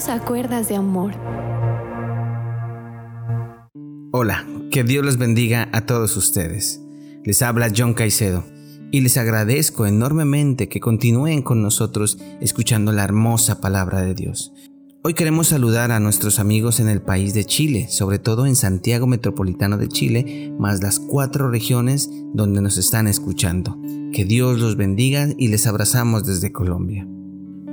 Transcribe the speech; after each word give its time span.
Dios 0.00 0.08
a 0.08 0.24
cuerdas 0.24 0.66
de 0.70 0.76
amor. 0.76 1.12
Hola, 4.12 4.46
que 4.70 4.82
Dios 4.82 5.04
los 5.04 5.18
bendiga 5.18 5.68
a 5.72 5.84
todos 5.84 6.16
ustedes. 6.16 6.80
Les 7.22 7.42
habla 7.42 7.70
John 7.76 7.92
Caicedo 7.92 8.42
y 8.90 9.02
les 9.02 9.18
agradezco 9.18 9.84
enormemente 9.84 10.70
que 10.70 10.80
continúen 10.80 11.42
con 11.42 11.60
nosotros 11.60 12.16
escuchando 12.40 12.92
la 12.92 13.04
hermosa 13.04 13.60
palabra 13.60 14.00
de 14.00 14.14
Dios. 14.14 14.54
Hoy 15.02 15.12
queremos 15.12 15.48
saludar 15.48 15.90
a 15.92 16.00
nuestros 16.00 16.38
amigos 16.38 16.80
en 16.80 16.88
el 16.88 17.02
país 17.02 17.34
de 17.34 17.44
Chile, 17.44 17.88
sobre 17.90 18.18
todo 18.18 18.46
en 18.46 18.56
Santiago 18.56 19.06
Metropolitano 19.06 19.76
de 19.76 19.88
Chile, 19.88 20.50
más 20.58 20.82
las 20.82 20.98
cuatro 20.98 21.50
regiones 21.50 22.08
donde 22.32 22.62
nos 22.62 22.78
están 22.78 23.06
escuchando. 23.06 23.78
Que 24.14 24.24
Dios 24.24 24.60
los 24.60 24.76
bendiga 24.76 25.28
y 25.36 25.48
les 25.48 25.66
abrazamos 25.66 26.24
desde 26.24 26.52
Colombia. 26.52 27.06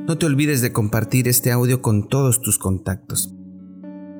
No 0.07 0.17
te 0.17 0.25
olvides 0.25 0.61
de 0.61 0.71
compartir 0.71 1.27
este 1.27 1.51
audio 1.51 1.81
con 1.81 2.07
todos 2.07 2.39
tus 2.39 2.57
contactos. 2.57 3.35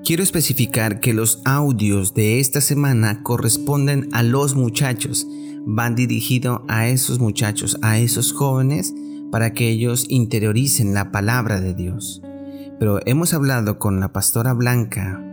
Quiero 0.04 0.22
especificar 0.22 1.00
que 1.00 1.14
los 1.14 1.40
audios 1.46 2.14
de 2.14 2.42
esta 2.42 2.60
semana 2.60 3.24
corresponden 3.24 4.10
a 4.12 4.22
los 4.22 4.54
muchachos, 4.54 5.26
van 5.66 5.96
dirigidos 5.96 6.60
a 6.68 6.90
esos 6.90 7.20
muchachos, 7.20 7.78
a 7.84 8.00
esos 8.00 8.34
jóvenes, 8.34 8.94
para 9.32 9.54
que 9.54 9.70
ellos 9.70 10.08
interioricen 10.10 10.94
la 10.94 11.10
palabra 11.14 11.62
de 11.62 11.74
Dios. 11.74 12.22
Pero 12.80 13.00
hemos 13.06 13.34
hablado 13.34 13.80
con 13.80 14.02
la 14.02 14.12
pastora 14.12 14.52
Blanca 14.52 15.24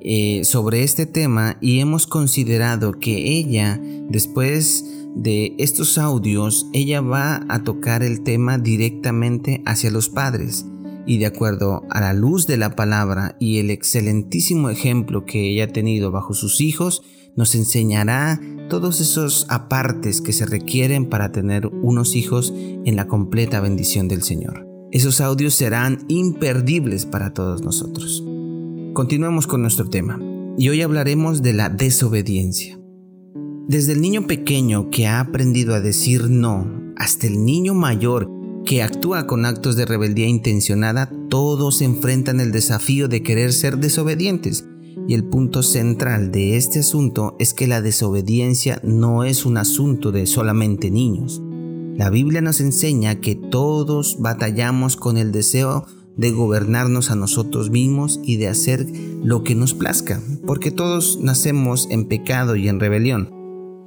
eh, 0.00 0.42
sobre 0.44 0.84
este 0.84 1.06
tema 1.06 1.56
y 1.60 1.80
hemos 1.80 2.06
considerado 2.06 3.00
que 3.00 3.32
ella, 3.32 3.80
después 4.08 4.84
de 5.14 5.54
estos 5.58 5.98
audios, 5.98 6.68
ella 6.72 7.00
va 7.00 7.44
a 7.48 7.62
tocar 7.64 8.02
el 8.02 8.22
tema 8.22 8.58
directamente 8.58 9.62
hacia 9.66 9.90
los 9.90 10.08
padres 10.08 10.66
y 11.08 11.18
de 11.18 11.26
acuerdo 11.26 11.84
a 11.90 12.00
la 12.00 12.12
luz 12.12 12.46
de 12.46 12.58
la 12.58 12.76
palabra 12.76 13.36
y 13.40 13.58
el 13.58 13.70
excelentísimo 13.70 14.68
ejemplo 14.68 15.24
que 15.24 15.50
ella 15.50 15.64
ha 15.64 15.68
tenido 15.68 16.10
bajo 16.10 16.34
sus 16.34 16.60
hijos, 16.60 17.02
nos 17.34 17.54
enseñará 17.54 18.40
todos 18.68 19.00
esos 19.00 19.46
apartes 19.48 20.20
que 20.20 20.34
se 20.34 20.44
requieren 20.44 21.06
para 21.06 21.32
tener 21.32 21.66
unos 21.66 22.14
hijos 22.14 22.52
en 22.54 22.94
la 22.94 23.06
completa 23.06 23.60
bendición 23.60 24.06
del 24.06 24.22
Señor. 24.22 24.66
Esos 24.92 25.20
audios 25.22 25.54
serán 25.54 26.04
imperdibles 26.08 27.06
para 27.06 27.32
todos 27.32 27.62
nosotros. 27.62 28.22
Continuamos 28.92 29.46
con 29.46 29.62
nuestro 29.62 29.88
tema 29.88 30.20
y 30.58 30.68
hoy 30.68 30.82
hablaremos 30.82 31.40
de 31.40 31.54
la 31.54 31.70
desobediencia. 31.70 32.77
Desde 33.68 33.92
el 33.92 34.00
niño 34.00 34.26
pequeño 34.26 34.88
que 34.88 35.06
ha 35.06 35.20
aprendido 35.20 35.74
a 35.74 35.82
decir 35.82 36.30
no 36.30 36.66
hasta 36.96 37.26
el 37.26 37.44
niño 37.44 37.74
mayor 37.74 38.30
que 38.64 38.82
actúa 38.82 39.26
con 39.26 39.44
actos 39.44 39.76
de 39.76 39.84
rebeldía 39.84 40.26
intencionada, 40.26 41.12
todos 41.28 41.82
enfrentan 41.82 42.40
el 42.40 42.50
desafío 42.50 43.08
de 43.08 43.22
querer 43.22 43.52
ser 43.52 43.76
desobedientes. 43.76 44.64
Y 45.06 45.12
el 45.12 45.24
punto 45.24 45.62
central 45.62 46.32
de 46.32 46.56
este 46.56 46.78
asunto 46.78 47.36
es 47.38 47.52
que 47.52 47.66
la 47.66 47.82
desobediencia 47.82 48.80
no 48.82 49.22
es 49.22 49.44
un 49.44 49.58
asunto 49.58 50.12
de 50.12 50.24
solamente 50.24 50.90
niños. 50.90 51.42
La 51.94 52.08
Biblia 52.08 52.40
nos 52.40 52.62
enseña 52.62 53.20
que 53.20 53.34
todos 53.34 54.16
batallamos 54.18 54.96
con 54.96 55.18
el 55.18 55.30
deseo 55.30 55.84
de 56.16 56.30
gobernarnos 56.30 57.10
a 57.10 57.16
nosotros 57.16 57.68
mismos 57.68 58.18
y 58.24 58.38
de 58.38 58.48
hacer 58.48 58.86
lo 59.22 59.44
que 59.44 59.54
nos 59.54 59.74
plazca, 59.74 60.22
porque 60.46 60.70
todos 60.70 61.18
nacemos 61.20 61.86
en 61.90 62.06
pecado 62.06 62.56
y 62.56 62.68
en 62.68 62.80
rebelión. 62.80 63.37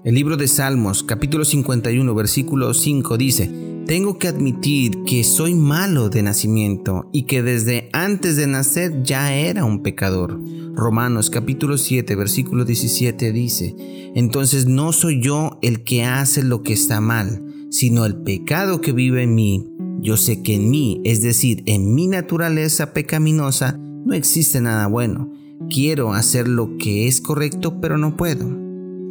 El 0.03 0.15
libro 0.15 0.35
de 0.35 0.47
Salmos, 0.47 1.03
capítulo 1.03 1.45
51, 1.45 2.15
versículo 2.15 2.73
5 2.73 3.17
dice, 3.19 3.51
tengo 3.85 4.17
que 4.17 4.29
admitir 4.29 5.03
que 5.05 5.23
soy 5.23 5.53
malo 5.53 6.09
de 6.09 6.23
nacimiento 6.23 7.07
y 7.13 7.27
que 7.27 7.43
desde 7.43 7.87
antes 7.93 8.35
de 8.35 8.47
nacer 8.47 9.03
ya 9.03 9.35
era 9.35 9.63
un 9.63 9.83
pecador. 9.83 10.41
Romanos 10.73 11.29
capítulo 11.29 11.77
7 11.77 12.15
versículo 12.15 12.65
17 12.65 13.31
dice, 13.31 13.75
entonces 14.15 14.65
no 14.65 14.91
soy 14.91 15.21
yo 15.21 15.59
el 15.61 15.83
que 15.83 16.03
hace 16.03 16.43
lo 16.43 16.63
que 16.63 16.73
está 16.73 16.99
mal, 16.99 17.67
sino 17.69 18.03
el 18.03 18.23
pecado 18.23 18.81
que 18.81 18.93
vive 18.93 19.21
en 19.21 19.35
mí. 19.35 19.69
Yo 19.99 20.17
sé 20.17 20.41
que 20.41 20.55
en 20.55 20.71
mí, 20.71 20.99
es 21.05 21.21
decir, 21.21 21.61
en 21.67 21.93
mi 21.93 22.07
naturaleza 22.07 22.91
pecaminosa, 22.93 23.77
no 23.77 24.15
existe 24.15 24.61
nada 24.61 24.87
bueno. 24.87 25.31
Quiero 25.69 26.15
hacer 26.15 26.47
lo 26.47 26.75
que 26.77 27.07
es 27.07 27.21
correcto, 27.21 27.79
pero 27.79 27.99
no 27.99 28.17
puedo. 28.17 28.60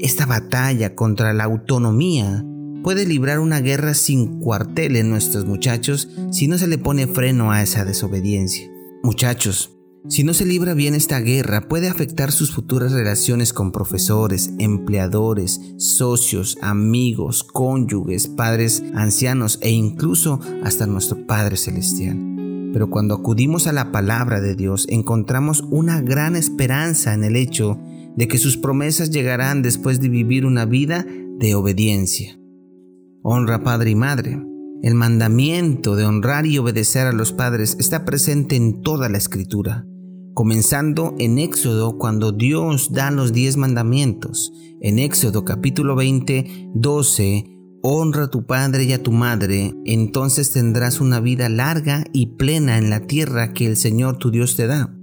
Esta 0.02 0.24
batalla 0.24 0.94
contra 0.94 1.34
la 1.34 1.44
autonomía 1.44 2.42
puede 2.82 3.04
librar 3.04 3.38
una 3.38 3.60
guerra 3.60 3.92
sin 3.92 4.40
cuartel 4.40 4.96
en 4.96 5.10
nuestros 5.10 5.44
muchachos 5.44 6.08
si 6.32 6.48
no 6.48 6.56
se 6.56 6.68
le 6.68 6.78
pone 6.78 7.06
freno 7.06 7.52
a 7.52 7.60
esa 7.60 7.84
desobediencia. 7.84 8.66
Muchachos, 9.02 9.76
si 10.08 10.24
no 10.24 10.32
se 10.32 10.46
libra 10.46 10.72
bien 10.72 10.94
esta 10.94 11.20
guerra, 11.20 11.68
puede 11.68 11.90
afectar 11.90 12.32
sus 12.32 12.50
futuras 12.50 12.92
relaciones 12.92 13.52
con 13.52 13.72
profesores, 13.72 14.52
empleadores, 14.58 15.60
socios, 15.76 16.56
amigos, 16.62 17.44
cónyuges, 17.44 18.26
padres, 18.26 18.82
ancianos 18.94 19.58
e 19.60 19.68
incluso 19.68 20.40
hasta 20.64 20.86
nuestro 20.86 21.26
Padre 21.26 21.58
Celestial. 21.58 22.16
Pero 22.72 22.88
cuando 22.88 23.16
acudimos 23.16 23.66
a 23.66 23.74
la 23.74 23.92
palabra 23.92 24.40
de 24.40 24.54
Dios, 24.54 24.86
encontramos 24.88 25.62
una 25.70 26.00
gran 26.00 26.36
esperanza 26.36 27.12
en 27.12 27.24
el 27.24 27.36
hecho 27.36 27.78
de 28.16 28.28
que 28.28 28.38
sus 28.38 28.56
promesas 28.56 29.10
llegarán 29.10 29.62
después 29.62 30.00
de 30.00 30.08
vivir 30.08 30.46
una 30.46 30.64
vida 30.64 31.06
de 31.38 31.54
obediencia. 31.54 32.38
Honra 33.22 33.62
padre 33.62 33.90
y 33.90 33.94
madre. 33.94 34.42
El 34.82 34.94
mandamiento 34.94 35.94
de 35.94 36.04
honrar 36.04 36.46
y 36.46 36.56
obedecer 36.58 37.06
a 37.06 37.12
los 37.12 37.32
padres 37.32 37.76
está 37.78 38.04
presente 38.04 38.56
en 38.56 38.80
toda 38.80 39.10
la 39.10 39.18
escritura, 39.18 39.86
comenzando 40.32 41.14
en 41.18 41.38
Éxodo 41.38 41.98
cuando 41.98 42.32
Dios 42.32 42.92
da 42.92 43.10
los 43.10 43.32
diez 43.32 43.58
mandamientos. 43.58 44.52
En 44.80 44.98
Éxodo 44.98 45.44
capítulo 45.44 45.96
20, 45.96 46.70
12, 46.74 47.44
honra 47.82 48.24
a 48.24 48.30
tu 48.30 48.46
padre 48.46 48.84
y 48.84 48.92
a 48.94 49.02
tu 49.02 49.12
madre, 49.12 49.74
entonces 49.84 50.50
tendrás 50.52 51.00
una 51.00 51.20
vida 51.20 51.48
larga 51.48 52.04
y 52.12 52.36
plena 52.36 52.78
en 52.78 52.88
la 52.88 53.00
tierra 53.06 53.52
que 53.52 53.66
el 53.66 53.76
Señor 53.76 54.16
tu 54.16 54.30
Dios 54.30 54.56
te 54.56 54.66
da. 54.66 54.94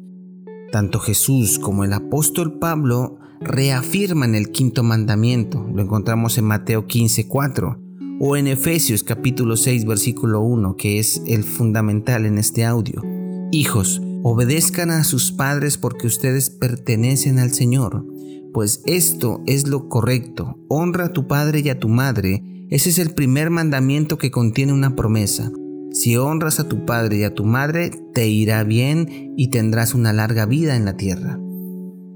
Tanto 0.71 0.99
Jesús 0.99 1.59
como 1.59 1.83
el 1.83 1.93
apóstol 1.93 2.59
Pablo 2.59 3.19
reafirman 3.39 4.35
el 4.35 4.51
quinto 4.51 4.83
mandamiento, 4.83 5.65
lo 5.73 5.81
encontramos 5.81 6.37
en 6.37 6.45
Mateo 6.45 6.87
15, 6.87 7.27
4 7.27 7.79
o 8.19 8.35
en 8.35 8.47
Efesios 8.47 9.03
capítulo 9.03 9.57
6 9.57 9.85
versículo 9.85 10.41
1, 10.41 10.75
que 10.75 10.99
es 10.99 11.21
el 11.27 11.43
fundamental 11.43 12.25
en 12.25 12.37
este 12.37 12.65
audio. 12.65 13.03
Hijos, 13.51 14.01
obedezcan 14.23 14.89
a 14.89 15.03
sus 15.03 15.31
padres 15.31 15.77
porque 15.77 16.07
ustedes 16.07 16.49
pertenecen 16.49 17.39
al 17.39 17.53
Señor, 17.53 18.05
pues 18.53 18.81
esto 18.85 19.43
es 19.45 19.67
lo 19.67 19.87
correcto. 19.87 20.57
Honra 20.67 21.05
a 21.05 21.13
tu 21.13 21.27
padre 21.27 21.61
y 21.63 21.69
a 21.69 21.79
tu 21.79 21.89
madre. 21.89 22.43
Ese 22.69 22.89
es 22.89 22.97
el 22.97 23.11
primer 23.11 23.51
mandamiento 23.51 24.17
que 24.17 24.31
contiene 24.31 24.73
una 24.73 24.95
promesa. 24.95 25.51
Si 25.91 26.15
honras 26.17 26.59
a 26.59 26.67
tu 26.67 26.85
padre 26.85 27.17
y 27.17 27.23
a 27.23 27.33
tu 27.33 27.45
madre, 27.45 27.91
te 28.13 28.27
irá 28.27 28.63
bien 28.63 29.33
y 29.37 29.49
tendrás 29.49 29.93
una 29.93 30.13
larga 30.13 30.45
vida 30.45 30.75
en 30.75 30.85
la 30.85 30.97
tierra. 30.97 31.39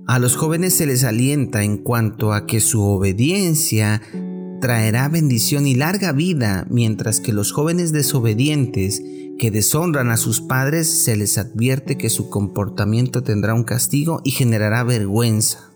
A 0.07 0.19
los 0.19 0.35
jóvenes 0.35 0.73
se 0.73 0.85
les 0.85 1.03
alienta 1.03 1.63
en 1.63 1.77
cuanto 1.77 2.33
a 2.33 2.45
que 2.45 2.59
su 2.59 2.83
obediencia 2.83 4.01
traerá 4.59 5.09
bendición 5.09 5.65
y 5.65 5.75
larga 5.75 6.11
vida, 6.11 6.67
mientras 6.69 7.19
que 7.19 7.33
los 7.33 7.51
jóvenes 7.51 7.91
desobedientes 7.91 9.01
que 9.39 9.51
deshonran 9.51 10.09
a 10.09 10.17
sus 10.17 10.41
padres 10.41 10.87
se 10.87 11.15
les 11.15 11.37
advierte 11.37 11.97
que 11.97 12.09
su 12.09 12.29
comportamiento 12.29 13.23
tendrá 13.23 13.53
un 13.53 13.63
castigo 13.63 14.21
y 14.23 14.31
generará 14.31 14.83
vergüenza. 14.83 15.71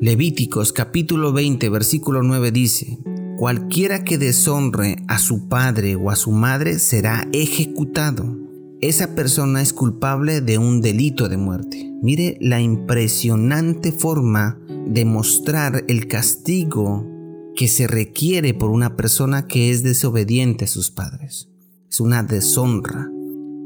Levíticos 0.00 0.72
capítulo 0.72 1.32
20 1.32 1.68
versículo 1.70 2.22
9 2.22 2.52
dice, 2.52 2.98
Cualquiera 3.36 4.02
que 4.02 4.16
deshonre 4.16 4.96
a 5.08 5.18
su 5.18 5.46
padre 5.46 5.94
o 5.94 6.10
a 6.10 6.16
su 6.16 6.30
madre 6.30 6.78
será 6.78 7.28
ejecutado. 7.34 8.34
Esa 8.80 9.14
persona 9.14 9.60
es 9.60 9.74
culpable 9.74 10.40
de 10.40 10.56
un 10.56 10.80
delito 10.80 11.28
de 11.28 11.36
muerte. 11.36 11.92
Mire 12.00 12.38
la 12.40 12.62
impresionante 12.62 13.92
forma 13.92 14.58
de 14.86 15.04
mostrar 15.04 15.84
el 15.86 16.08
castigo 16.08 17.06
que 17.54 17.68
se 17.68 17.86
requiere 17.86 18.54
por 18.54 18.70
una 18.70 18.96
persona 18.96 19.46
que 19.46 19.70
es 19.70 19.82
desobediente 19.82 20.64
a 20.64 20.68
sus 20.68 20.90
padres. 20.90 21.50
Es 21.90 22.00
una 22.00 22.22
deshonra. 22.22 23.10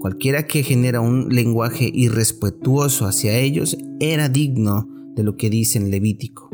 Cualquiera 0.00 0.49
que 0.49 0.64
genera 0.64 1.00
un 1.00 1.28
lenguaje 1.28 1.88
irrespetuoso 1.94 3.06
hacia 3.06 3.38
ellos 3.38 3.78
era 4.00 4.28
digno 4.28 4.88
de 5.14 5.23
lo 5.23 5.37
que 5.37 5.49
dice 5.49 5.78
en 5.78 5.93
Levítico. 5.93 6.50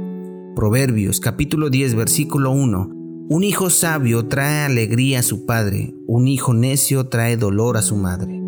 Proverbios 0.55 1.21
capítulo 1.21 1.71
10 1.71 1.95
versículo 1.95 2.51
1. 2.51 2.96
Un 3.29 3.43
hijo 3.43 3.71
sabio 3.71 4.27
trae 4.27 4.65
alegría 4.65 5.19
a 5.19 5.23
su 5.25 5.47
padre, 5.47 5.95
un 6.07 6.29
hijo 6.29 6.55
necio 6.55 7.09
trae 7.09 7.37
dolor 7.37 7.77
a 7.77 7.83
su 7.83 7.97
madre. 7.97 8.41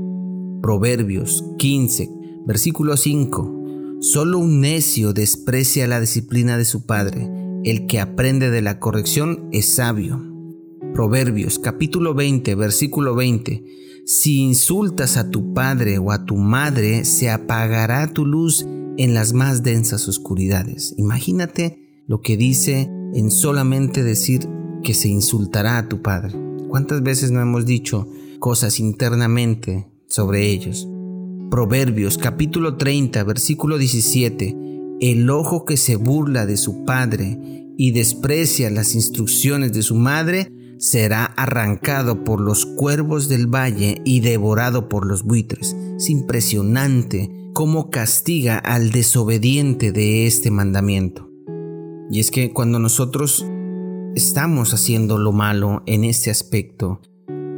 Proverbios 0.63 1.45
15 1.59 2.09
versículo 2.47 2.97
5. 2.97 3.99
Solo 4.01 4.39
un 4.39 4.61
necio 4.61 5.13
desprecia 5.13 5.87
la 5.87 6.01
disciplina 6.01 6.57
de 6.57 6.65
su 6.65 6.87
padre 6.87 7.29
el 7.65 7.87
que 7.87 7.99
aprende 7.99 8.51
de 8.51 8.63
la 8.63 8.79
corrección 8.79 9.49
es 9.53 9.75
sabio. 9.75 10.25
Proverbios 10.95 11.59
capítulo 11.59 12.15
20, 12.15 12.55
versículo 12.55 13.15
20. 13.15 13.65
si 14.07 14.39
insultas 14.39 15.17
a 15.17 15.29
tu 15.29 15.53
padre 15.53 15.99
o 15.99 16.13
a 16.13 16.25
tu 16.25 16.37
madre, 16.37 17.05
se 17.05 17.29
apagará 17.29 18.07
tu 18.15 18.25
luz 18.25 18.65
en 18.97 19.13
las 19.13 19.33
más 19.33 19.63
densas 19.63 20.09
oscuridades. 20.09 20.95
Imagínate 20.97 22.03
lo 22.07 22.23
que 22.23 22.37
dice 22.37 22.89
en 23.13 23.31
solamente 23.31 24.03
decir 24.03 24.49
que 24.83 24.95
se 24.95 25.09
insultará 25.09 25.79
a 25.79 25.89
tu 25.89 26.03
padre. 26.03 26.35
¿Cuántas 26.69 27.03
veces 27.03 27.31
no 27.31 27.41
hemos 27.41 27.67
dicho 27.67 28.09
cosas 28.39 28.81
internamente 28.81 29.89
sobre 30.09 30.51
ellos? 30.51 30.89
Proverbios 31.51 32.19
capítulo 32.19 32.77
30, 32.77 33.25
versículo 33.25 33.79
17. 33.79 34.57
El 35.01 35.31
ojo 35.31 35.65
que 35.65 35.77
se 35.77 35.97
burla 35.97 36.45
de 36.45 36.57
su 36.57 36.85
padre 36.85 37.39
y 37.77 37.93
desprecia 37.93 38.71
las 38.71 38.95
instrucciones 38.95 39.73
de 39.73 39.83
su 39.83 39.95
madre, 39.95 40.53
será 40.79 41.25
arrancado 41.25 42.25
por 42.25 42.41
los 42.41 42.67
cuervos 42.67 43.29
del 43.29 43.47
valle 43.47 44.01
y 44.05 44.21
devorado 44.21 44.89
por 44.89 45.07
los 45.07 45.23
buitres. 45.23 45.77
Es 45.97 46.11
impresionante 46.11 47.31
cómo 47.53 47.91
castiga 47.91 48.59
al 48.59 48.91
desobediente 48.91 49.93
de 49.93 50.27
este 50.27 50.51
mandamiento. 50.51 51.31
Y 52.11 52.21
es 52.21 52.31
que 52.31 52.53
cuando 52.53 52.79
nosotros 52.79 53.45
estamos 54.19 54.75
haciendo 54.75 55.17
lo 55.17 55.31
malo 55.31 55.85
en 55.87 56.03
este 56.03 56.29
aspecto, 56.29 57.01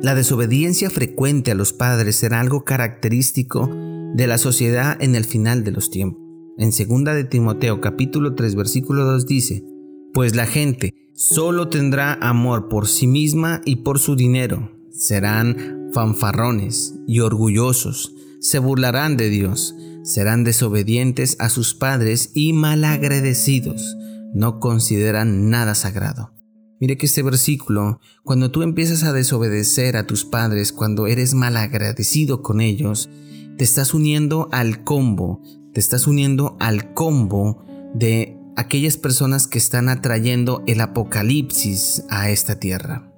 la 0.03 0.15
desobediencia 0.15 0.91
frecuente 0.91 1.51
a 1.51 1.55
los 1.55 1.73
padres 1.73 2.17
será 2.17 2.39
algo 2.39 2.65
característico 2.65 3.67
de 4.15 4.27
la 4.27 4.37
sociedad 4.37 4.99
en 5.01 5.15
el 5.15 5.25
final 5.25 5.65
de 5.65 5.71
los 5.71 5.91
tiempos. 5.91 6.21
En 6.59 6.69
2 6.69 7.15
de 7.15 7.25
Timoteo 7.25 7.81
capítulo 7.81 8.35
3 8.35 8.57
versículo 8.57 9.07
2 9.07 9.27
dice, 9.27 9.65
Pues 10.13 10.37
la 10.37 10.45
gente 10.45 10.95
solo 11.15 11.69
tendrá 11.69 12.13
amor 12.21 12.69
por 12.69 12.89
sí 12.89 13.07
misma 13.07 13.63
y 13.65 13.77
por 13.77 13.99
su 13.99 14.15
dinero. 14.15 14.71
Serán 14.91 15.89
fanfarrones 15.95 16.95
y 17.07 17.21
orgullosos, 17.21 18.15
se 18.39 18.59
burlarán 18.59 19.17
de 19.17 19.31
Dios, 19.31 19.75
serán 20.03 20.45
desobedientes 20.45 21.37
a 21.41 21.49
sus 21.49 21.73
padres 21.73 22.33
y 22.35 22.53
malagradecidos, 22.53 23.97
no 24.35 24.61
consideran 24.61 25.49
nada 25.49 25.75
sagrado. 25.75 26.40
Mire 26.81 26.97
que 26.97 27.05
este 27.05 27.23
versículo, 27.23 28.01
cuando 28.25 28.51
tú 28.51 28.63
empiezas 28.63 29.03
a 29.03 29.13
desobedecer 29.13 29.99
a 29.99 30.07
tus 30.07 30.25
padres, 30.25 30.73
cuando 30.73 31.07
eres 31.07 31.35
malagradecido 31.35 32.41
con 32.41 32.63
ellos, 32.63 33.11
te 33.59 33.65
estás 33.65 33.93
uniendo 33.93 34.49
al 34.51 34.83
combo, 34.83 35.43
te 35.75 35.81
estás 35.81 36.07
uniendo 36.07 36.57
al 36.59 36.95
combo 36.95 37.63
de 37.95 38.39
aquellas 38.57 38.97
personas 38.97 39.47
que 39.47 39.59
están 39.59 39.91
atrayendo 39.91 40.65
el 40.67 40.81
apocalipsis 40.81 42.05
a 42.09 42.31
esta 42.31 42.59
tierra. 42.59 43.13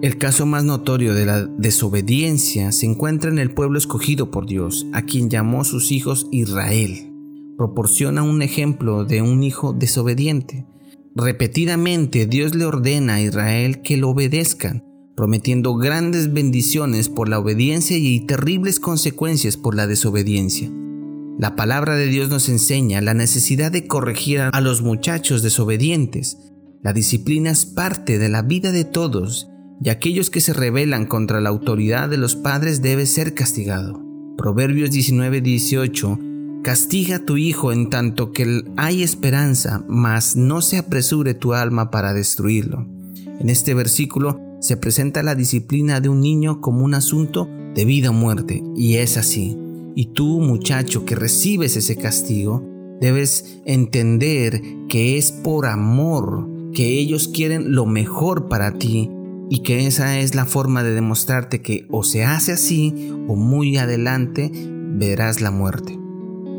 El 0.00 0.16
caso 0.16 0.46
más 0.46 0.62
notorio 0.62 1.12
de 1.12 1.26
la 1.26 1.44
desobediencia 1.44 2.70
se 2.70 2.86
encuentra 2.86 3.30
en 3.30 3.40
el 3.40 3.52
pueblo 3.52 3.78
escogido 3.78 4.30
por 4.30 4.46
Dios, 4.46 4.86
a 4.92 5.02
quien 5.02 5.28
llamó 5.28 5.64
sus 5.64 5.90
hijos 5.90 6.28
Israel. 6.30 7.12
Proporciona 7.58 8.22
un 8.22 8.42
ejemplo 8.42 9.04
de 9.04 9.22
un 9.22 9.42
hijo 9.42 9.72
desobediente. 9.72 10.66
Repetidamente 11.14 12.26
Dios 12.26 12.54
le 12.54 12.64
ordena 12.64 13.14
a 13.16 13.20
Israel 13.20 13.82
que 13.82 13.98
lo 13.98 14.10
obedezcan, 14.10 14.82
prometiendo 15.14 15.76
grandes 15.76 16.32
bendiciones 16.32 17.10
por 17.10 17.28
la 17.28 17.38
obediencia 17.38 17.98
y 17.98 18.20
terribles 18.20 18.80
consecuencias 18.80 19.58
por 19.58 19.74
la 19.74 19.86
desobediencia. 19.86 20.70
La 21.38 21.54
palabra 21.54 21.96
de 21.96 22.06
Dios 22.06 22.30
nos 22.30 22.48
enseña 22.48 23.02
la 23.02 23.12
necesidad 23.12 23.70
de 23.70 23.86
corregir 23.86 24.40
a 24.40 24.60
los 24.62 24.80
muchachos 24.80 25.42
desobedientes. 25.42 26.38
La 26.82 26.94
disciplina 26.94 27.50
es 27.50 27.66
parte 27.66 28.18
de 28.18 28.30
la 28.30 28.40
vida 28.40 28.72
de 28.72 28.84
todos 28.84 29.48
y 29.82 29.90
aquellos 29.90 30.30
que 30.30 30.40
se 30.40 30.54
rebelan 30.54 31.04
contra 31.04 31.42
la 31.42 31.50
autoridad 31.50 32.08
de 32.08 32.16
los 32.16 32.36
padres 32.36 32.80
debe 32.80 33.04
ser 33.04 33.34
castigado. 33.34 34.02
Proverbios 34.38 34.90
19:18 34.90 36.31
Castiga 36.62 37.16
a 37.16 37.24
tu 37.24 37.36
hijo 37.36 37.72
en 37.72 37.90
tanto 37.90 38.30
que 38.30 38.62
hay 38.76 39.02
esperanza, 39.02 39.84
mas 39.88 40.36
no 40.36 40.62
se 40.62 40.78
apresure 40.78 41.34
tu 41.34 41.54
alma 41.54 41.90
para 41.90 42.14
destruirlo. 42.14 42.86
En 43.40 43.50
este 43.50 43.74
versículo 43.74 44.40
se 44.60 44.76
presenta 44.76 45.24
la 45.24 45.34
disciplina 45.34 46.00
de 46.00 46.08
un 46.08 46.20
niño 46.20 46.60
como 46.60 46.84
un 46.84 46.94
asunto 46.94 47.48
de 47.74 47.84
vida 47.84 48.10
o 48.10 48.12
muerte, 48.12 48.62
y 48.76 48.94
es 48.94 49.16
así. 49.16 49.58
Y 49.96 50.12
tú, 50.12 50.38
muchacho, 50.38 51.04
que 51.04 51.16
recibes 51.16 51.76
ese 51.76 51.96
castigo, 51.96 52.64
debes 53.00 53.60
entender 53.66 54.62
que 54.88 55.18
es 55.18 55.32
por 55.32 55.66
amor, 55.66 56.48
que 56.72 56.96
ellos 56.96 57.26
quieren 57.26 57.74
lo 57.74 57.86
mejor 57.86 58.46
para 58.48 58.78
ti 58.78 59.10
y 59.50 59.62
que 59.62 59.88
esa 59.88 60.20
es 60.20 60.36
la 60.36 60.44
forma 60.44 60.84
de 60.84 60.92
demostrarte 60.92 61.60
que 61.60 61.86
o 61.90 62.04
se 62.04 62.22
hace 62.22 62.52
así 62.52 63.10
o 63.26 63.34
muy 63.34 63.78
adelante 63.78 64.52
verás 64.54 65.40
la 65.40 65.50
muerte. 65.50 66.01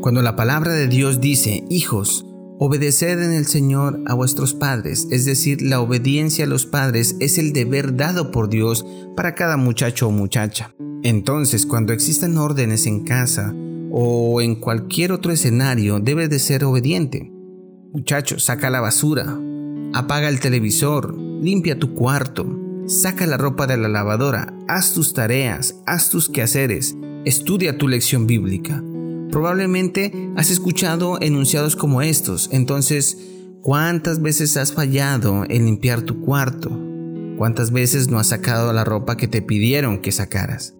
Cuando 0.04 0.20
la 0.20 0.36
palabra 0.36 0.74
de 0.74 0.86
Dios 0.86 1.22
dice, 1.22 1.64
hijos, 1.70 2.26
obedeced 2.58 3.22
en 3.22 3.32
el 3.32 3.46
Señor 3.46 4.02
a 4.04 4.12
vuestros 4.12 4.52
padres, 4.52 5.08
es 5.10 5.24
decir, 5.24 5.62
la 5.62 5.80
obediencia 5.80 6.44
a 6.44 6.46
los 6.46 6.66
padres 6.66 7.16
es 7.20 7.38
el 7.38 7.54
deber 7.54 7.96
dado 7.96 8.30
por 8.30 8.50
Dios 8.50 8.84
para 9.16 9.34
cada 9.34 9.56
muchacho 9.56 10.08
o 10.08 10.10
muchacha. 10.10 10.74
Entonces, 11.02 11.64
cuando 11.64 11.94
existan 11.94 12.36
órdenes 12.36 12.84
en 12.84 13.04
casa 13.04 13.54
o 13.90 14.42
en 14.42 14.56
cualquier 14.56 15.10
otro 15.10 15.32
escenario, 15.32 15.98
debes 16.00 16.28
de 16.28 16.38
ser 16.38 16.64
obediente. 16.64 17.32
Muchacho, 17.94 18.38
saca 18.38 18.68
la 18.68 18.82
basura, 18.82 19.40
apaga 19.94 20.28
el 20.28 20.38
televisor, 20.38 21.16
limpia 21.16 21.78
tu 21.78 21.94
cuarto, 21.94 22.44
saca 22.86 23.26
la 23.26 23.38
ropa 23.38 23.66
de 23.66 23.78
la 23.78 23.88
lavadora, 23.88 24.52
haz 24.68 24.92
tus 24.92 25.14
tareas, 25.14 25.76
haz 25.86 26.10
tus 26.10 26.28
quehaceres, 26.28 26.94
estudia 27.24 27.78
tu 27.78 27.88
lección 27.88 28.26
bíblica. 28.26 28.82
Probablemente 29.34 30.30
has 30.36 30.48
escuchado 30.52 31.20
enunciados 31.20 31.74
como 31.74 32.02
estos, 32.02 32.48
entonces, 32.52 33.18
¿cuántas 33.62 34.22
veces 34.22 34.56
has 34.56 34.72
fallado 34.72 35.42
en 35.48 35.64
limpiar 35.64 36.02
tu 36.02 36.20
cuarto? 36.20 36.70
¿Cuántas 37.36 37.72
veces 37.72 38.08
no 38.08 38.20
has 38.20 38.28
sacado 38.28 38.72
la 38.72 38.84
ropa 38.84 39.16
que 39.16 39.26
te 39.26 39.42
pidieron 39.42 39.98
que 39.98 40.12
sacaras? 40.12 40.76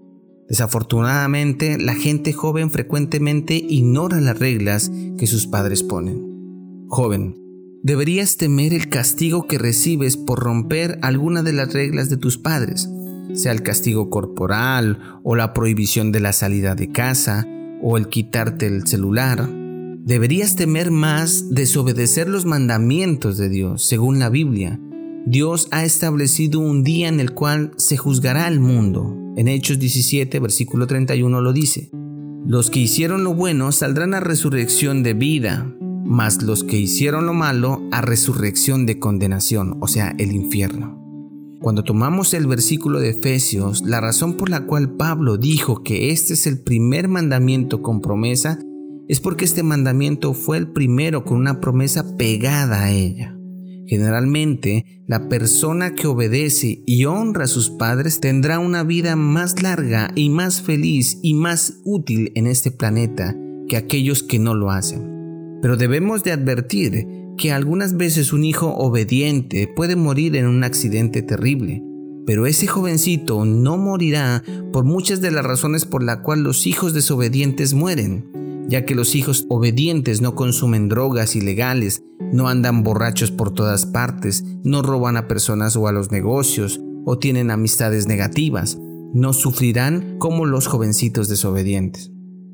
Desafortunadamente, 0.48 1.78
la 1.78 1.96
gente 1.96 2.32
joven 2.32 2.70
frecuentemente 2.70 3.56
ignora 3.56 4.20
las 4.20 4.38
reglas 4.38 4.88
que 5.18 5.26
sus 5.26 5.48
padres 5.48 5.82
ponen. 5.82 6.86
Joven, 6.86 7.34
deberías 7.82 8.36
temer 8.36 8.72
el 8.72 8.88
castigo 8.88 9.48
que 9.48 9.58
recibes 9.58 10.16
por 10.16 10.38
romper 10.38 11.00
alguna 11.02 11.42
de 11.42 11.54
las 11.54 11.72
reglas 11.72 12.08
de 12.08 12.18
tus 12.18 12.38
padres, 12.38 12.88
sea 13.32 13.50
el 13.50 13.64
castigo 13.64 14.10
corporal 14.10 15.00
o 15.24 15.34
la 15.34 15.52
prohibición 15.54 16.12
de 16.12 16.20
la 16.20 16.32
salida 16.32 16.76
de 16.76 16.92
casa 16.92 17.48
o 17.82 17.96
el 17.96 18.08
quitarte 18.08 18.66
el 18.66 18.86
celular. 18.86 19.48
Deberías 20.04 20.56
temer 20.56 20.90
más 20.90 21.54
desobedecer 21.54 22.28
los 22.28 22.44
mandamientos 22.44 23.36
de 23.36 23.48
Dios, 23.48 23.86
según 23.86 24.18
la 24.18 24.28
Biblia. 24.28 24.80
Dios 25.26 25.68
ha 25.70 25.84
establecido 25.84 26.60
un 26.60 26.84
día 26.84 27.08
en 27.08 27.20
el 27.20 27.32
cual 27.32 27.72
se 27.76 27.96
juzgará 27.96 28.46
al 28.46 28.60
mundo. 28.60 29.16
En 29.36 29.48
Hechos 29.48 29.78
17, 29.78 30.38
versículo 30.40 30.86
31 30.86 31.40
lo 31.40 31.52
dice. 31.52 31.90
Los 32.46 32.70
que 32.70 32.80
hicieron 32.80 33.24
lo 33.24 33.34
bueno 33.34 33.72
saldrán 33.72 34.12
a 34.14 34.20
resurrección 34.20 35.02
de 35.02 35.14
vida, 35.14 35.74
mas 36.04 36.42
los 36.42 36.62
que 36.62 36.78
hicieron 36.78 37.26
lo 37.26 37.32
malo 37.32 37.82
a 37.90 38.02
resurrección 38.02 38.84
de 38.84 38.98
condenación, 38.98 39.78
o 39.80 39.88
sea, 39.88 40.14
el 40.18 40.32
infierno. 40.32 41.03
Cuando 41.64 41.82
tomamos 41.82 42.34
el 42.34 42.46
versículo 42.46 43.00
de 43.00 43.08
Efesios, 43.08 43.80
la 43.86 43.98
razón 43.98 44.36
por 44.36 44.50
la 44.50 44.66
cual 44.66 44.96
Pablo 44.96 45.38
dijo 45.38 45.82
que 45.82 46.10
este 46.10 46.34
es 46.34 46.46
el 46.46 46.60
primer 46.60 47.08
mandamiento 47.08 47.80
con 47.80 48.02
promesa 48.02 48.58
es 49.08 49.18
porque 49.18 49.46
este 49.46 49.62
mandamiento 49.62 50.34
fue 50.34 50.58
el 50.58 50.72
primero 50.72 51.24
con 51.24 51.38
una 51.38 51.60
promesa 51.60 52.18
pegada 52.18 52.82
a 52.82 52.90
ella. 52.90 53.34
Generalmente, 53.86 55.02
la 55.06 55.30
persona 55.30 55.94
que 55.94 56.06
obedece 56.06 56.82
y 56.84 57.06
honra 57.06 57.44
a 57.44 57.46
sus 57.46 57.70
padres 57.70 58.20
tendrá 58.20 58.58
una 58.58 58.82
vida 58.82 59.16
más 59.16 59.62
larga 59.62 60.10
y 60.14 60.28
más 60.28 60.60
feliz 60.60 61.18
y 61.22 61.32
más 61.32 61.80
útil 61.86 62.30
en 62.34 62.46
este 62.46 62.72
planeta 62.72 63.34
que 63.68 63.78
aquellos 63.78 64.22
que 64.22 64.38
no 64.38 64.54
lo 64.54 64.70
hacen. 64.70 65.58
Pero 65.62 65.78
debemos 65.78 66.24
de 66.24 66.32
advertir 66.32 67.23
que 67.36 67.52
algunas 67.52 67.96
veces 67.96 68.32
un 68.32 68.44
hijo 68.44 68.74
obediente 68.74 69.68
puede 69.74 69.96
morir 69.96 70.36
en 70.36 70.46
un 70.46 70.64
accidente 70.64 71.22
terrible, 71.22 71.82
pero 72.26 72.46
ese 72.46 72.66
jovencito 72.66 73.44
no 73.44 73.76
morirá 73.76 74.42
por 74.72 74.84
muchas 74.84 75.20
de 75.20 75.30
las 75.30 75.44
razones 75.44 75.84
por 75.84 76.02
las 76.02 76.18
cuales 76.18 76.44
los 76.44 76.66
hijos 76.66 76.94
desobedientes 76.94 77.74
mueren, 77.74 78.30
ya 78.68 78.84
que 78.84 78.94
los 78.94 79.14
hijos 79.14 79.46
obedientes 79.48 80.20
no 80.22 80.34
consumen 80.34 80.88
drogas 80.88 81.36
ilegales, 81.36 82.02
no 82.32 82.48
andan 82.48 82.82
borrachos 82.82 83.30
por 83.30 83.52
todas 83.52 83.86
partes, 83.86 84.44
no 84.62 84.82
roban 84.82 85.16
a 85.16 85.28
personas 85.28 85.76
o 85.76 85.86
a 85.86 85.92
los 85.92 86.10
negocios, 86.10 86.80
o 87.04 87.18
tienen 87.18 87.50
amistades 87.50 88.06
negativas, 88.06 88.78
no 89.12 89.32
sufrirán 89.32 90.16
como 90.18 90.46
los 90.46 90.66
jovencitos 90.66 91.28
desobedientes. 91.28 92.10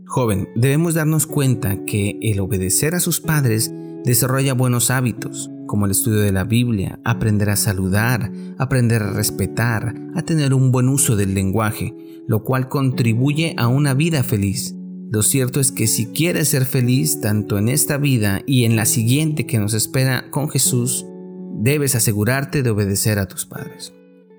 Joven, 0.07 0.49
debemos 0.57 0.95
darnos 0.95 1.27
cuenta 1.27 1.85
que 1.85 2.19
el 2.21 2.41
obedecer 2.41 2.97
a 2.97 3.01
sus 3.01 3.21
padres 3.21 3.73
desarrolla 4.05 4.55
buenos 4.55 4.91
hábitos, 4.91 5.51
como 5.67 5.87
el 5.87 5.93
estudio 5.93 6.21
de 6.21 6.33
la 6.33 6.45
Biblia, 6.45 7.01
aprender 7.05 7.51
a 7.51 7.57
saludar, 7.57 8.33
aprender 8.59 9.03
a 9.03 9.13
respetar, 9.13 9.95
a 10.15 10.23
tener 10.23 10.55
un 10.55 10.73
buen 10.73 10.89
uso 10.89 11.17
del 11.17 11.35
lenguaje, 11.35 11.95
lo 12.27 12.43
cual 12.45 12.69
contribuye 12.69 13.55
a 13.57 13.69
una 13.69 13.95
vida 13.95 14.23
feliz. 14.23 14.75
Lo 15.11 15.23
cierto 15.23 15.61
es 15.61 15.73
que 15.73 15.87
si 15.87 16.07
quieres 16.07 16.49
ser 16.49 16.65
feliz 16.65 17.21
tanto 17.21 17.59
en 17.59 17.69
esta 17.69 17.99
vida 17.99 18.43
y 18.47 18.65
en 18.65 18.77
la 18.77 18.87
siguiente 18.87 19.47
que 19.47 19.59
nos 19.59 19.75
espera 19.75 20.31
con 20.31 20.49
Jesús, 20.49 21.05
debes 21.61 21.95
asegurarte 21.95 22.63
de 22.63 22.71
obedecer 22.71 23.19
a 23.19 23.27
tus 23.27 23.45
padres. 23.45 23.93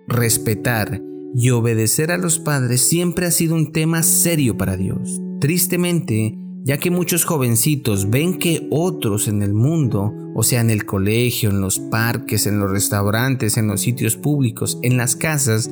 Respetar 0.08 1.01
y 1.36 1.50
obedecer 1.51 2.12
a 2.12 2.18
los 2.18 2.39
padres 2.39 2.82
siempre 2.82 3.25
ha 3.25 3.32
sido 3.32 3.56
un 3.56 3.72
tema 3.72 4.03
serio 4.03 4.58
para 4.58 4.77
Dios. 4.77 5.22
Tristemente, 5.39 6.38
ya 6.63 6.77
que 6.77 6.91
muchos 6.91 7.25
jovencitos 7.25 8.10
ven 8.10 8.38
que 8.38 8.68
otros 8.70 9.27
en 9.27 9.41
el 9.41 9.53
mundo, 9.53 10.13
o 10.36 10.44
sea, 10.44 10.62
en 10.62 10.70
el 10.70 10.86
colegio, 10.86 11.50
en 11.50 11.60
los 11.60 11.80
parques, 11.80 12.46
en 12.46 12.60
los 12.60 12.70
restaurantes, 12.70 13.58
en 13.58 13.68
los 13.68 13.82
sitios 13.82 14.15
públicos, 14.15 14.77
en 14.84 14.98
las 14.98 15.15
casas, 15.15 15.72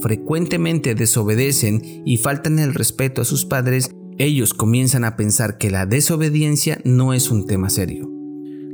frecuentemente 0.00 0.94
desobedecen 0.94 2.02
y 2.06 2.16
faltan 2.16 2.58
el 2.58 2.74
respeto 2.74 3.20
a 3.20 3.26
sus 3.26 3.44
padres, 3.44 3.90
ellos 4.18 4.54
comienzan 4.54 5.04
a 5.04 5.16
pensar 5.16 5.58
que 5.58 5.70
la 5.70 5.86
desobediencia 5.86 6.80
no 6.84 7.12
es 7.12 7.30
un 7.30 7.46
tema 7.46 7.70
serio. 7.70 8.10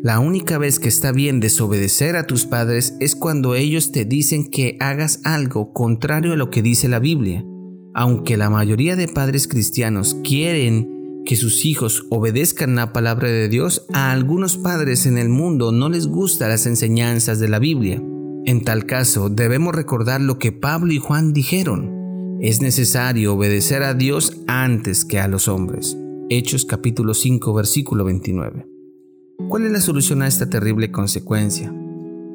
La 0.03 0.21
única 0.21 0.59
vez 0.59 0.79
que 0.79 0.89
está 0.89 1.11
bien 1.11 1.41
desobedecer 1.41 2.17
a 2.17 2.27
tus 2.27 2.47
padres 2.47 2.95
es 3.01 3.17
cuando 3.17 3.57
ellos 3.57 3.91
te 3.91 4.05
dicen 4.05 4.49
que 4.49 4.77
hagas 4.79 5.21
algo 5.25 5.73
contrario 5.73 6.33
a 6.33 6.37
lo 6.37 6.51
que 6.51 6.63
dice 6.63 6.89
la 6.89 7.01
Biblia. 7.01 7.45
Aunque 7.93 8.37
la 8.37 8.51
mayoría 8.51 8.95
de 8.95 9.09
padres 9.09 9.49
cristianos 9.49 10.17
quieren 10.23 10.96
que 11.27 11.37
sus 11.37 11.67
hijos 11.67 12.07
obedezcan 12.09 12.77
la 12.77 12.95
palabra 12.95 13.29
de 13.29 13.51
Dios, 13.51 13.85
a 13.93 14.13
algunos 14.13 14.57
padres 14.57 15.05
en 15.05 15.19
el 15.19 15.29
mundo 15.29 15.73
no 15.73 15.91
les 15.91 16.07
gustan 16.07 16.49
las 16.49 16.65
enseñanzas 16.65 17.39
de 17.39 17.49
la 17.49 17.59
Biblia. 17.59 18.03
En 18.47 18.63
tal 18.63 18.87
caso, 18.87 19.29
debemos 19.29 19.75
recordar 19.75 20.23
lo 20.23 20.39
que 20.39 20.53
Pablo 20.53 20.93
y 20.93 20.99
Juan 20.99 21.35
dijeron. 21.35 22.39
Es 22.41 22.63
necesario 22.63 23.35
obedecer 23.35 23.83
a 23.83 23.93
Dios 23.93 24.41
antes 24.47 25.05
que 25.05 25.19
a 25.19 25.29
los 25.29 25.49
hombres. 25.49 25.99
Hechos 26.31 26.65
capítulo 26.65 27.13
5 27.13 27.53
versículo 27.53 28.05
29. 28.05 28.67
¿Cuál 29.49 29.67
es 29.67 29.73
la 29.73 29.81
solución 29.81 30.23
a 30.23 30.29
esta 30.29 30.49
terrible 30.49 30.91
consecuencia? 30.93 31.75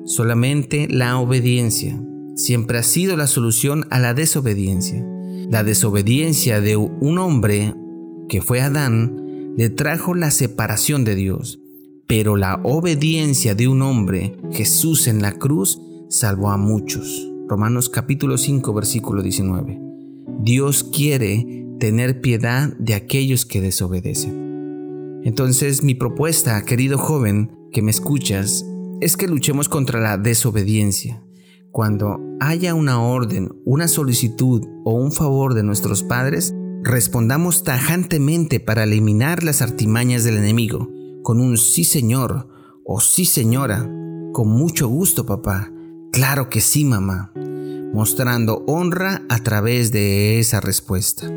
Solamente 0.05 0.87
la 0.89 1.17
obediencia. 1.17 1.99
Siempre 2.35 2.77
ha 2.77 2.83
sido 2.83 3.15
la 3.15 3.27
solución 3.27 3.85
a 3.89 3.99
la 3.99 4.13
desobediencia. 4.13 5.05
La 5.49 5.63
desobediencia 5.63 6.61
de 6.61 6.75
un 6.75 7.17
hombre 7.17 7.73
que 8.31 8.41
fue 8.41 8.61
Adán, 8.61 9.53
le 9.57 9.69
trajo 9.69 10.15
la 10.15 10.31
separación 10.31 11.03
de 11.03 11.15
Dios, 11.15 11.59
pero 12.07 12.37
la 12.37 12.61
obediencia 12.63 13.55
de 13.55 13.67
un 13.67 13.81
hombre, 13.81 14.37
Jesús 14.53 15.07
en 15.07 15.21
la 15.21 15.33
cruz, 15.33 15.81
salvó 16.07 16.49
a 16.49 16.55
muchos. 16.55 17.29
Romanos 17.49 17.89
capítulo 17.89 18.37
5 18.37 18.73
versículo 18.73 19.21
19. 19.21 19.81
Dios 20.39 20.85
quiere 20.85 21.67
tener 21.77 22.21
piedad 22.21 22.73
de 22.79 22.93
aquellos 22.93 23.45
que 23.45 23.59
desobedecen. 23.59 25.19
Entonces 25.25 25.83
mi 25.83 25.93
propuesta, 25.93 26.63
querido 26.63 26.97
joven 26.97 27.51
que 27.73 27.81
me 27.81 27.91
escuchas, 27.91 28.65
es 29.01 29.17
que 29.17 29.27
luchemos 29.27 29.67
contra 29.67 29.99
la 29.99 30.17
desobediencia. 30.17 31.21
Cuando 31.71 32.17
haya 32.39 32.75
una 32.75 33.01
orden, 33.01 33.49
una 33.65 33.89
solicitud 33.89 34.65
o 34.85 34.93
un 34.93 35.11
favor 35.11 35.53
de 35.53 35.63
nuestros 35.63 36.03
padres, 36.03 36.55
respondamos 36.91 37.63
tajantemente 37.63 38.59
para 38.59 38.83
eliminar 38.83 39.43
las 39.43 39.61
artimañas 39.61 40.25
del 40.25 40.35
enemigo, 40.35 40.89
con 41.23 41.39
un 41.39 41.57
sí 41.57 41.85
señor 41.85 42.49
o 42.85 42.99
sí 42.99 43.23
señora, 43.23 43.89
con 44.33 44.49
mucho 44.49 44.89
gusto 44.89 45.25
papá, 45.25 45.71
claro 46.11 46.49
que 46.49 46.59
sí 46.59 46.83
mamá, 46.83 47.31
mostrando 47.93 48.65
honra 48.67 49.23
a 49.29 49.39
través 49.39 49.93
de 49.93 50.39
esa 50.39 50.59
respuesta. 50.59 51.31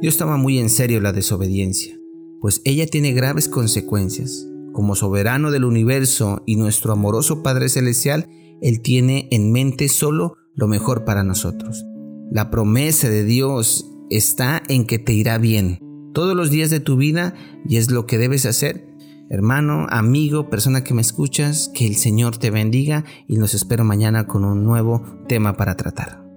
Dios 0.00 0.16
toma 0.16 0.36
muy 0.36 0.58
en 0.58 0.68
serio 0.68 1.00
la 1.00 1.12
desobediencia, 1.12 1.96
pues 2.40 2.60
ella 2.64 2.86
tiene 2.86 3.12
graves 3.12 3.48
consecuencias. 3.48 4.46
Como 4.72 4.96
soberano 4.96 5.50
del 5.50 5.64
universo 5.64 6.42
y 6.46 6.56
nuestro 6.56 6.92
amoroso 6.92 7.42
Padre 7.42 7.68
Celestial, 7.68 8.28
Él 8.60 8.80
tiene 8.80 9.28
en 9.30 9.52
mente 9.52 9.88
solo 9.88 10.36
lo 10.54 10.66
mejor 10.68 11.04
para 11.04 11.22
nosotros. 11.22 11.84
La 12.30 12.50
promesa 12.50 13.08
de 13.08 13.24
Dios 13.24 13.89
está 14.10 14.62
en 14.68 14.86
que 14.86 14.98
te 14.98 15.12
irá 15.12 15.38
bien 15.38 15.78
todos 16.12 16.36
los 16.36 16.50
días 16.50 16.70
de 16.70 16.80
tu 16.80 16.96
vida 16.96 17.34
y 17.66 17.76
es 17.76 17.90
lo 17.90 18.06
que 18.06 18.18
debes 18.18 18.44
hacer. 18.46 18.86
Hermano, 19.30 19.86
amigo, 19.90 20.50
persona 20.50 20.82
que 20.82 20.92
me 20.92 21.02
escuchas, 21.02 21.70
que 21.72 21.86
el 21.86 21.94
Señor 21.94 22.36
te 22.36 22.50
bendiga 22.50 23.04
y 23.28 23.36
nos 23.36 23.54
espero 23.54 23.84
mañana 23.84 24.26
con 24.26 24.44
un 24.44 24.64
nuevo 24.64 25.04
tema 25.28 25.56
para 25.56 25.76
tratar. 25.76 26.29